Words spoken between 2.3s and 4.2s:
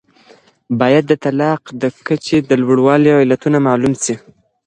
د لوړوالي علتونه معلوم سي.